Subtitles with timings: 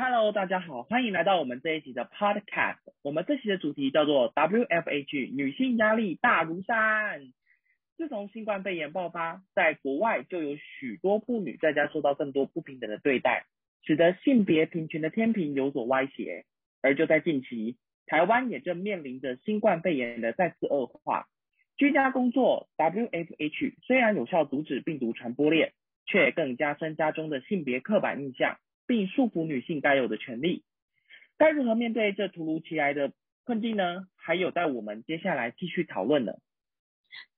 [0.00, 2.78] Hello，大家好，欢迎来到我们这一集的 Podcast。
[3.02, 7.32] 我们这期的主题叫做 WFH 女性压力大如山。
[7.96, 13.46] 自从新冠肺炎爆发，在国外就有许多妇女在家受到更多不平等的对待，
[13.82, 16.44] 使得性别平权的天平有所歪斜。
[16.80, 17.76] 而就在近期，
[18.06, 21.26] 台湾也正面临着新冠肺炎的再次恶化。
[21.76, 25.72] 居家工作 WFH 虽然有效阻止病毒传播链，
[26.06, 28.58] 却更加深家中的性别刻板印象。
[28.88, 30.64] 并束缚女性该有的权利，
[31.36, 33.12] 该如何面对这突如其来的
[33.44, 34.08] 困境呢？
[34.16, 36.32] 还有待我们接下来继续讨论呢。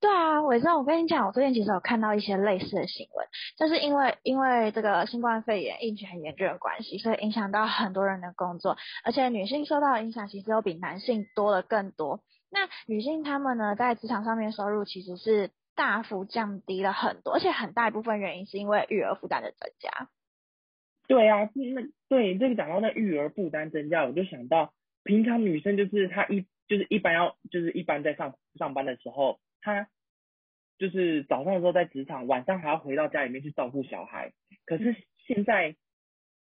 [0.00, 12.20] 对啊，伟正，我跟你讲，我最近其实有看到一些类似的新闻，就是因为因为这个新冠肺炎疫情很严重的关系，所以影响到很多人的工作，而且女性受到的影响其实又比男性多了更多。
[12.50, 20.08] 那女性她们呢，在职场上面收入其实是大幅降低了很多，而且很大一部分原因是因为育儿负担的增加。
[21.10, 29.88] 对啊，那对这个讲到那育儿负担增加，我就想到平常女生就是她一就是一般要就是一般在上上班的时候，她
[30.78, 34.30] 就是早上的时候在职场，晚上还要回到家里面去照顾小孩。
[34.64, 34.94] 可是
[35.26, 35.74] 现在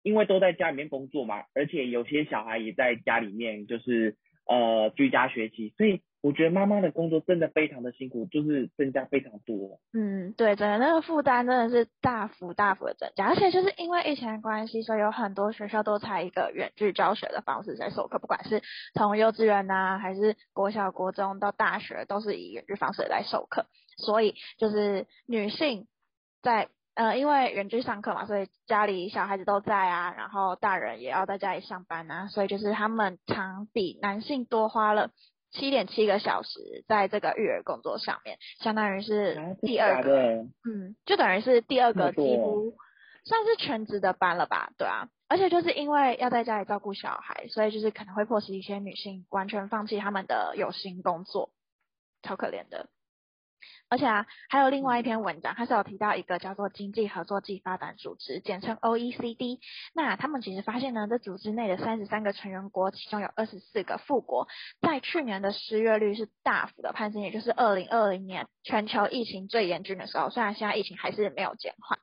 [0.04, 6.04] 因为都在家里面工作嘛，而且有些小孩也在家里面就是呃居家学习，所以。
[6.22, 9.80] 我觉得妈妈的工作真的非常的辛苦，就是增加非常多。
[9.94, 18.62] 嗯，对，整个那个负担真的是大幅大幅的增加，而且就是因为疫情的关系，所以有很多学校都采一个远距教学的方式在授课，不管是
[18.94, 23.66] 从幼稚园呐，还是国小、国中到大学，都是以远距方式来授课。
[23.96, 25.88] 所以就是女性
[26.42, 35.12] 在呃，因为远距上课嘛，所以家里小孩子都在啊，然后大人也要在家里上班啊，所以就是他们常比男性多花了。
[35.52, 42.74] 七点七个小时在这个育儿工作上面，相当于是第二个，嗯，就等于是第二个几乎
[43.24, 51.52] 算是全职的班了吧，对啊，而且就是因为要在家里照顾小孩，所以就是可能会迫使一些女性完全放弃他们的有薪工作，
[52.22, 52.90] 超可怜的。
[53.90, 59.60] 而且啊，还有另外一篇文章，它是有提到一个叫做经济合作暨发展组织，简称 OECD。
[59.94, 64.48] 那他们其实发现呢，这组织内的三十三个成员国，其中有二十四个富国，
[64.82, 70.30] 在去年的失业率是大幅的攀升，也就是二零二零年全球疫情最严峻的时候。
[70.30, 72.00] 虽然现在疫情还是没有减缓，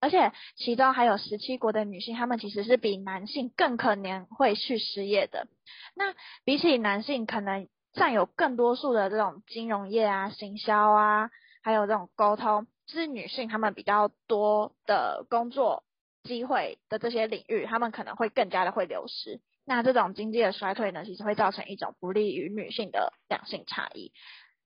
[0.00, 5.46] 而且其中还有十七国的女性，她们其实是比男性更可能会去失业的。
[5.94, 6.14] 那
[6.44, 7.68] 比起男性，可能
[7.98, 11.30] 占有更多数的这种金融业啊、行销啊，
[11.62, 15.84] 还有这种沟通，是女性她们比较多的工作
[16.22, 19.40] 机会的这些领域，她们可能会更加的会流失。
[19.64, 24.12] 那这种经济的衰退呢，其实会造成一种不利于女性的两性差异。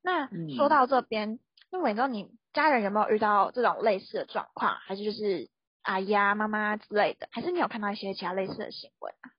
[0.03, 4.76] 那说到这边，那伟忠，你家人有没有遇到这种类似的状况？
[4.76, 5.49] 还是就是
[5.82, 7.28] 阿姨啊、妈妈之类的？
[7.32, 9.31] 还是你有看到一些其他类似的新闻啊？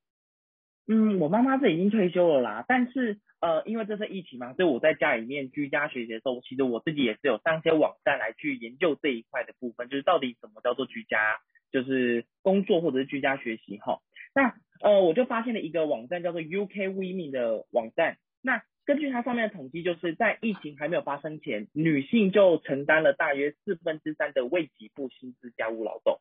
[0.86, 11.38] 嗯，我妈妈是已经退休了啦，但是呃，因为这是疫情嘛，所以我在家里面居家学习的时候，其实我自己也是有上一些网站来去研究这一块的部分，就是到底什么叫做居家，
[11.72, 14.00] 就是工作或者是居家学习哈。
[14.36, 26.20] 那呃，我就发现了一个网站叫做 UK Women 的网站，那根据它上面的统计，就是在疫情还没有发生前，女性就承担了大约四分之三的未给付薪资家务劳动，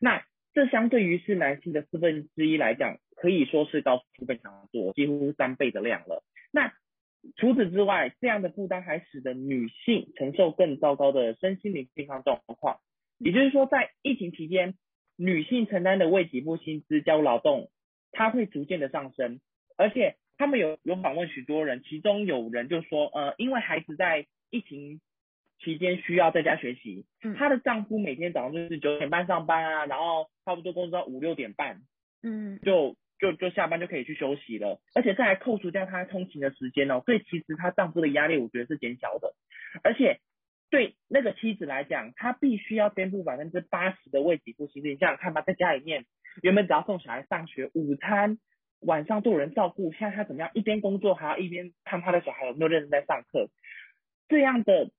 [0.00, 0.22] 那
[0.54, 2.96] 这相对于是男性的四分之一来讲。
[3.20, 6.22] 可以说是高出非常做，几乎三倍的量了。
[6.52, 6.72] 那
[7.36, 12.78] 除此之外，这样的负担还使得女性承受更糟糕的身心灵健康状况。
[13.18, 14.74] 也就是说，在疫情期间，
[15.16, 17.70] 女性承担的未给付薪资家务劳动，
[18.12, 19.40] 它会逐渐的上升。
[19.76, 25.00] 而且他们有有访问许多人，其中有人就说，呃，因为孩子在疫情
[25.58, 27.04] 期间需要在家学习，
[27.36, 31.82] 她的丈夫每天早上就是九点半上班啊，然后差不多工作到五六点半，
[32.22, 32.94] 嗯，就。
[33.18, 39.34] 就就下班就可以去休息了，而且再来扣除掉她通勤的时间哦，所以其实她丈夫的压力我觉得是减小的，
[39.82, 40.20] 而且
[40.70, 44.88] 对那个妻子来讲，她必须要肩负百分之八十的为己付薪资。
[44.88, 46.04] 你想想看吧，在家里面
[46.42, 48.38] 原本只要送小孩上学，午餐
[48.80, 50.50] 晚上都有人照顾，现在她怎么样？
[50.54, 53.48] 一边工作还要一边看她的小孩有没有认真在上课，
[54.28, 54.90] 这样的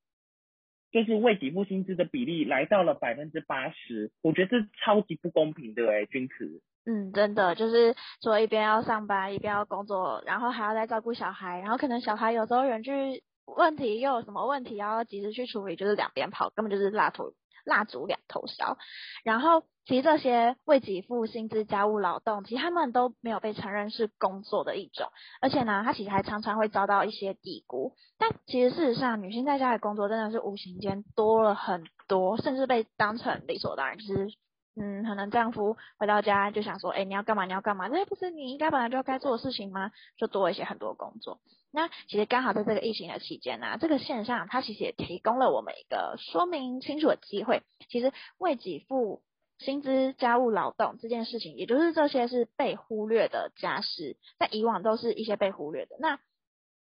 [0.91, 6.61] 就是为己付薪资的比例来到了百分之八十，我觉得这超级不公平的哎，君子。
[6.89, 18.79] 嗯，真的就是说一边要上班，一边要工作，然后还要再照顾小孩，然后可能小孩有时候远距问题又有什么问题要及时去处理，就是两边跑，根本就是蜡烛蜡烛两头烧。
[19.23, 25.11] 然后其实这些为给付薪资家务劳动，其实他们都没有被承认是工作的一种，
[25.41, 27.93] 而且呢，他其实还常常会遭到一些低估。
[28.17, 34.33] 但其实事实上，女性在家里工作真的是无形间多了很多，甚至被当成理所当然，就是。
[34.81, 37.43] 嗯，可能丈夫回到家就想说，哎，你要干嘛？
[37.43, 37.89] 你要干嘛？
[37.89, 39.91] 这不是你应该本来就该做的事情吗？
[40.15, 41.41] 就多一些很多工作。
[41.69, 47.61] 那其实刚好在这个疫情的期间呢，这个现象它其实也提供了我们一个说明清楚的机会。
[47.89, 49.21] 其实为给付
[49.57, 55.97] 薪资家务劳动这件事情，也就是这些是被忽略的家事，在以往都是一些被忽略的。
[55.99, 56.19] 那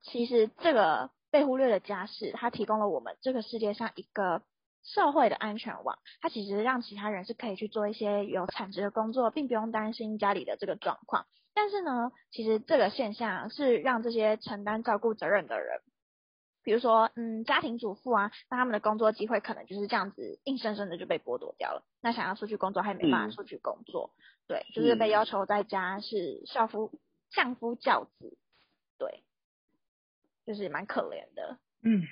[0.02, 4.42] 其实这个被忽略的家事，它提供了我们这个世界上一个。
[4.86, 11.26] 社会的安全网，它其实让其他人是可以去做一些有产值的工作，并不用担心家里的这个状况。
[11.56, 15.82] 但是呢，其实这个现象是让这些承担照顾责任的人，
[16.64, 21.84] 比如说，嗯，家庭主妇啊，那他们的工作机会可能就是这样子，硬生生的就被剥夺掉了。
[22.02, 24.12] 那想要出去工作，还没办法出去工作，
[24.48, 26.92] 对，就是被要求在家是孝夫
[27.32, 28.38] 相夫教子，
[29.00, 29.24] 对，
[30.46, 31.58] 就是蛮可怜的。
[31.82, 32.04] 嗯，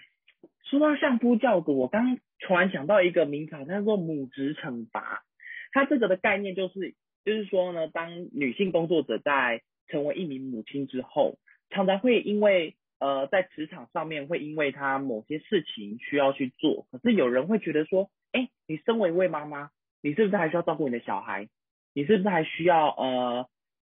[0.64, 2.18] 说到相夫教子，我刚。
[2.46, 5.24] 突然想到一个名词，叫做母职惩罚。
[5.72, 6.94] 它这个的概念就是，
[7.24, 11.38] 就是说呢，当女性工作者在成为一名母亲之后，
[11.70, 19.70] 常常会因为呃在职场上面会因为她某些事情需要去做，可是有人会觉得说，哎，你身为一位妈妈，
[20.02, 21.48] 你是不是还需要照顾你的小孩？
[21.94, 23.48] 你是不是还需要呃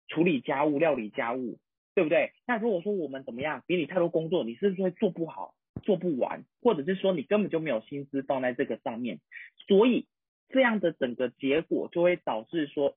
[0.08, 1.58] 处理家务、料理家务，
[1.94, 2.32] 对不对？
[2.46, 5.54] 那如果说我们怎么样，给你太多工作，你是不是会做不好？
[5.84, 9.20] 做不完，或者是说你根本就没有心思放在这个上面，
[9.68, 10.06] 所以
[10.48, 12.96] 这样的整个结果就会导致说，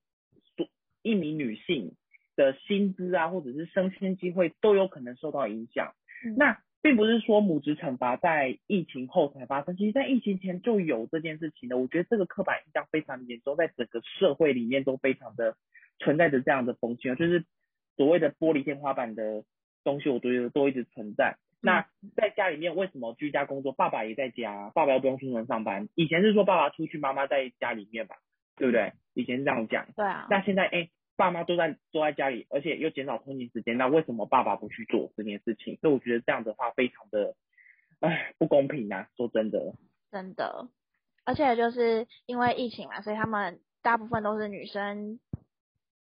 [0.55, 0.67] 所
[1.03, 1.93] 一名女性
[2.35, 5.93] 的薪资啊，或者是升迁机会都有可能受到影响。
[6.35, 11.77] 那并不是说母职惩罚在疫情后才发生，其实在疫情前就有这件事情的。
[11.77, 15.57] 我觉得这个刻板印象非常严重，在整个社会里面都非常的
[15.99, 17.45] 存在着这样的风气啊，就是
[17.95, 19.43] 所谓的玻璃天花板的
[19.83, 21.37] 东西，我觉得都一直存在。
[21.59, 23.71] 那在家里面为什么居家工作？
[23.71, 25.89] 爸爸也在家，爸爸又不用出门上班。
[25.95, 28.17] 以前是说爸爸出去，妈妈在家里面吧，
[28.55, 28.93] 对不对？
[29.15, 29.87] 以前是这样讲。
[29.95, 30.27] 对啊。
[30.29, 35.77] 那现在哎，爸妈都在都在家里，而且又减少通勤时间，那为什么爸爸不去做这件事情？
[35.81, 37.35] 所以我觉得这样的话非常的，
[38.01, 39.09] 哎，不公平啊！
[39.17, 39.73] 说真的。
[40.11, 40.69] 真的。
[41.25, 45.19] 而且就是因为疫情嘛，所以他们大部分都是女生，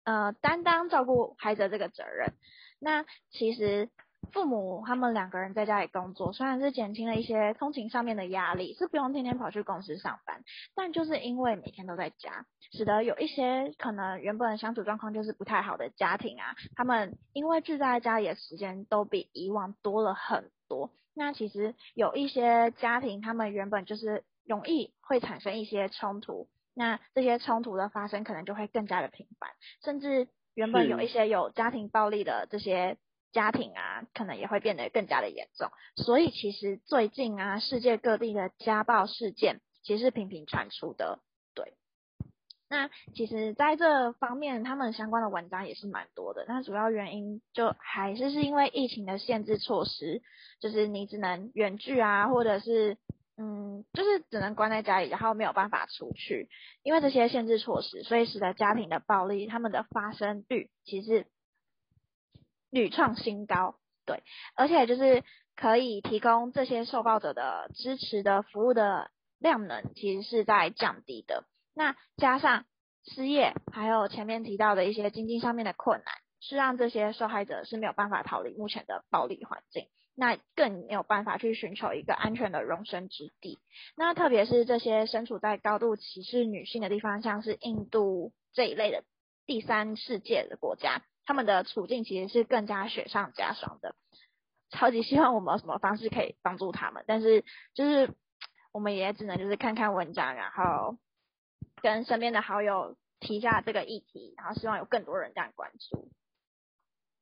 [0.04, 2.34] 呃，担当照顾孩子这个责任。
[2.80, 3.90] 那其实。
[4.31, 10.44] 父母他们两个人在家里工作，虽然是减轻了一些通勤上面的压力，是不用天天跑去公司上班，
[10.75, 20.92] 但就是因为每天都在家，使得有一些可能原本相处状况就是不太好的家庭啊，他们因为聚在家里的时间都比以往多了很多。
[21.13, 29.50] 那其实有一些家庭，他们原本就是容易会产生一些冲突，那这些冲突的发生可能就会更加的频繁，
[29.83, 32.98] 甚至原本有一些有家庭暴力的这些。
[33.36, 41.20] 家庭啊，可能也会变得更加的严重，所以其实最近啊，世界各地的家暴事件其实频频传出的。
[41.54, 41.74] 对，
[42.70, 46.46] 那其实在这方面，他们相关的文章也是蛮多的。
[46.48, 50.22] 那主要原因就还是是因为疫情的限制措施，
[50.62, 52.98] 就是你只能远距啊，或者是
[53.36, 56.48] 嗯，就是只能关在家里，然后没有办法出去，
[56.84, 61.28] 因为这些限制措施，所以使得家庭的暴力他们的发生率其实。
[62.75, 64.22] 屡创新高，对，
[64.54, 65.24] 而且就是
[65.56, 71.45] 可以提供这些受暴者的支持的服务的量能，其实是在降低的。
[71.74, 72.66] 那加上
[73.06, 83.58] 失业，还有前面提到的一些经济上面的困难，是让这些受害者是没有办法逃离目前的暴力环境，那更没有办法去寻求一个安全的容身之地。
[83.96, 89.05] 那特别是这些身处在高度歧视女性的地方，像是印度这一类的
[89.46, 91.03] 第三世界的国家。
[91.25, 93.96] 他们的处境其实是更加雪上加霜的，
[94.70, 98.13] 超级希望我们有什么方式可以帮助他们，但是就是
[98.72, 100.98] 我们也只能就是看看文章，然后
[101.82, 106.12] 跟身边的好友提一下这个议题，然后希望有更多人这样关注。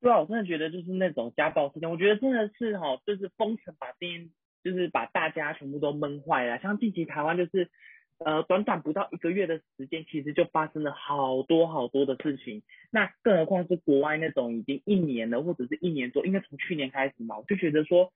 [0.01, 4.31] 对啊，我真的觉得就是那种家暴事件，我觉得真的是哈，就是封城把这件，
[4.63, 7.72] 就是把大家全部都闷坏了，像近期台湾就是。
[8.20, 12.62] 呃，短短不到一个月的时间，其实就发生了好多好多的事情。
[12.89, 18.13] 那更何况是国外那种已经一年了，或者是一年多，应该从去年开始嘛，我就觉得说，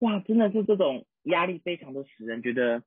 [0.00, 2.82] 哇，真的是这种压力非常的使人觉得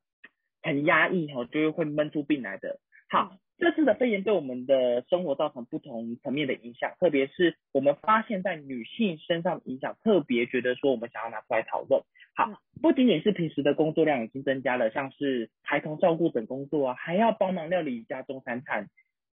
[0.62, 2.80] 很压抑哈，就是会闷出病来的。
[3.10, 12.02] 好，这次的肺炎对我们的生活造成不同层面的影响，特别是我们发现在女性身上的影响，特别觉得说我们想要拿出来讨论。
[12.36, 18.88] 好，不仅仅是平时的工作量已经增加了，像是孩童照顾等工作啊，还要帮忙料理家中三餐。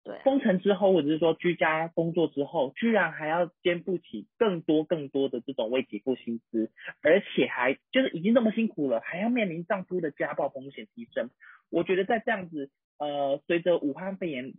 [0.05, 6.71] 对，封城之后，或者是说居家工作之后，居然还要肩负起更多更多的这种为己付薪资，
[7.03, 11.31] 而且还就是已经这么辛苦了，还要面临丈夫的家暴风险提升。
[11.71, 14.55] 我觉得在这样子，呃，随着武汉肺炎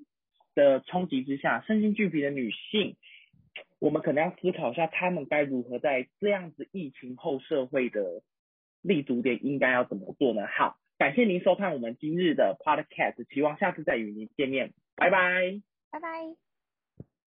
[0.53, 2.95] 的冲击之下，身心俱疲的女性，
[3.79, 8.21] 我们可能要思考一下，她们该如何在这样子疫情后社会的
[8.81, 10.45] 立足点应该要怎么做呢？
[10.47, 15.61] 好，感谢您收看我们今日的 Podcast，希望下次再与您见面，拜拜，
[15.91, 16.44] 拜拜。